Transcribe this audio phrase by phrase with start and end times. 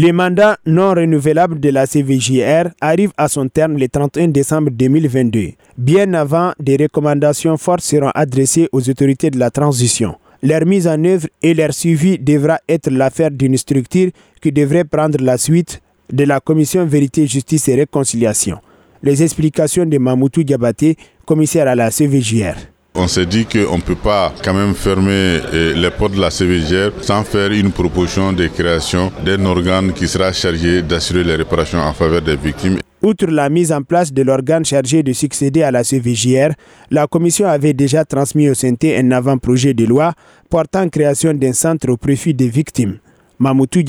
[0.00, 5.54] Le mandat non renouvelable de la CVJR arrive à son terme le 31 décembre 2022.
[5.76, 10.14] Bien avant, des recommandations fortes seront adressées aux autorités de la transition.
[10.40, 15.18] Leur mise en œuvre et leur suivi devra être l'affaire d'une structure qui devrait prendre
[15.20, 15.82] la suite
[16.12, 18.58] de la Commission Vérité, Justice et Réconciliation.
[19.02, 20.96] Les explications de Mamoutou Diabaté,
[21.26, 22.54] commissaire à la CVJR.
[22.94, 26.30] On s'est dit qu'on ne peut pas quand même fermer eh, les portes de la
[26.30, 31.78] CVGR sans faire une proposition de création d'un organe qui sera chargé d'assurer les réparations
[31.78, 32.78] en faveur des victimes.
[33.00, 36.54] Outre la mise en place de l'organe chargé de succéder à la CVJR,
[36.90, 40.14] la Commission avait déjà transmis au CNT un avant-projet de loi
[40.50, 42.98] portant création d'un centre au profit des victimes.
[43.38, 43.82] Mamoutou.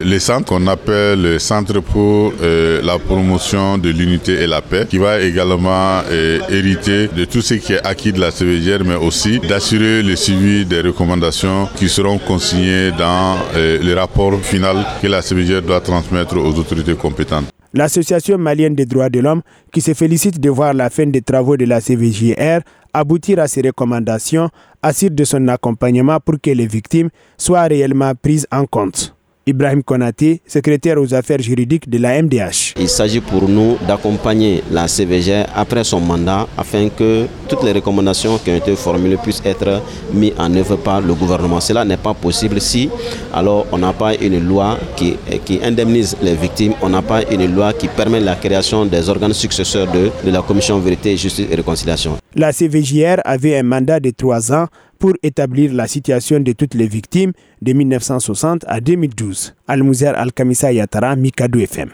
[0.00, 4.86] Le centre qu'on appelle le Centre pour euh, la promotion de l'unité et la paix,
[4.88, 8.96] qui va également euh, hériter de tout ce qui est acquis de la CVGR, mais
[8.96, 15.06] aussi d'assurer le suivi des recommandations qui seront consignées dans euh, le rapport final que
[15.06, 17.46] la CVGR doit transmettre aux autorités compétentes.
[17.74, 19.42] L'Association malienne des droits de l'homme,
[19.72, 22.60] qui se félicite de voir la fin des travaux de la CVJR
[22.92, 24.50] aboutir à ces recommandations,
[24.82, 29.14] assure de son accompagnement pour que les victimes soient réellement prises en compte.
[29.44, 32.74] Ibrahim Konate, secrétaire aux affaires juridiques de la MDH.
[32.78, 38.38] Il s'agit pour nous d'accompagner la CVG après son mandat afin que toutes les recommandations
[38.38, 39.82] qui ont été formulées puissent être
[40.14, 41.58] mises en œuvre par le gouvernement.
[41.60, 42.88] Cela n'est pas possible si
[43.34, 47.52] alors on n'a pas une loi qui, qui indemnise les victimes, on n'a pas une
[47.52, 51.54] loi qui permet la création des organes successeurs de, de la Commission Vérité, Justice et
[51.56, 52.16] Réconciliation.
[52.36, 54.68] La CVJR avait un mandat de trois ans
[55.02, 59.52] pour établir la situation de toutes les victimes de 1960 à 2012.
[59.66, 61.92] Al-Muzer Al-Kamisa Yatara, Mikado FM.